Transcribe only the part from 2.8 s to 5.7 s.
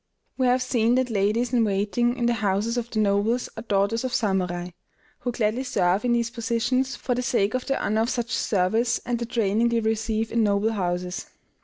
the nobles are daughters of samurai, who gladly